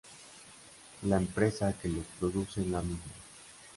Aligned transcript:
La 1.03 1.17
empresa 1.17 1.73
que 1.79 1.87
los 1.87 2.07
produce 2.19 2.61
es 2.61 2.67
la 2.69 2.81
misma. 2.81 3.13